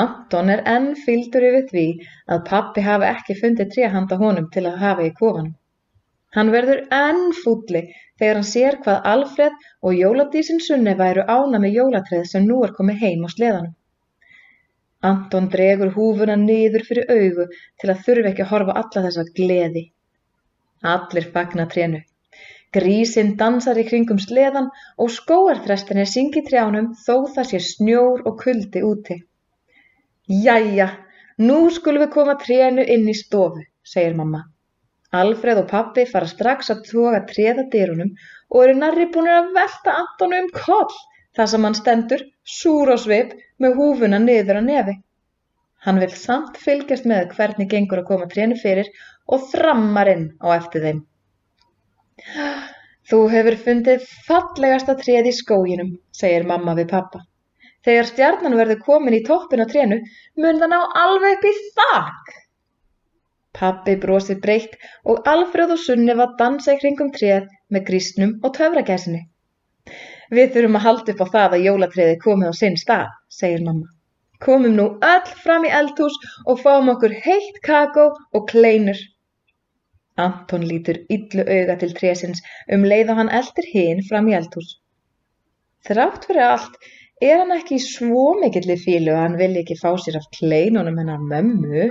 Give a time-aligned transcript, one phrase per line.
[0.00, 1.86] Anton er enn fylgdur yfir því
[2.34, 5.52] að pabbi hafi ekki fundið tré handa honum til að hafa í kofanum.
[6.36, 7.82] Hann verður enn fúlli
[8.20, 12.72] þegar hann sér hvað Alfred og jóladísin Sunni væru ána með jólatreð sem nú er
[12.78, 13.74] komið heim á sleðanum.
[15.10, 17.46] Anton dregur húfuna niður fyrir augu
[17.82, 19.82] til að þurfi ekki að horfa alla þessa gleði.
[20.94, 22.00] Allir fagna trénu.
[22.72, 28.84] Grísinn dansar í kringum sleðan og skóarþrestinni syngi trjánum þó það sé snjór og kuldi
[28.92, 29.18] úti.
[30.30, 30.88] Jæja,
[31.42, 34.44] nú skulum við koma trénu inn í stofu, segir mamma.
[35.12, 38.12] Alfreð og pabbi fara strax að toga tréð að dyrunum
[38.52, 40.94] og eru nærri búinir að velta Antonu um koll
[41.36, 44.94] þar sem hann stendur, súr á svip, með húfuna niður að nefi.
[45.82, 48.92] Hann vil samt fylgjast með hvernig gengur að koma trénu fyrir
[49.26, 51.02] og þrammar inn á eftir þeim.
[53.10, 57.24] Þú hefur fundið fallegasta tréð í skóginum, segir mamma við pappa.
[57.86, 59.98] Þegar stjarnan verður komin í toppinn á trénu
[60.42, 62.36] mun það ná alveg upp í þak.
[63.58, 69.24] Pabbi brosir breytt og Alfreð og Sunniva dansa í kringum tréð með grísnum og töfragæsinni.
[70.32, 73.90] Við þurfum að halda upp á það að jólatréði komið á sinn stað, segir mamma.
[74.42, 76.14] Komum nú öll fram í eldhús
[76.46, 79.02] og fáum okkur heitt kakó og kleinur.
[80.22, 82.42] Anton lítur yllu auga til trésins
[82.76, 84.72] um leið og hann eldir hinn fram í eldhús.
[85.86, 86.80] Þrátt fyrir allt
[87.22, 90.98] er hann ekki í svo mikilli fílu að hann vilji ekki fá sér af kleinunum
[91.02, 91.84] hennar mömmu.